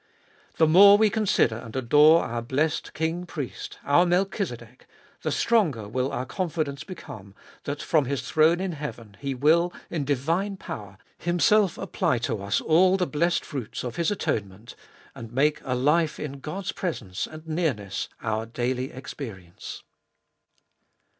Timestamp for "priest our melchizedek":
3.27-4.87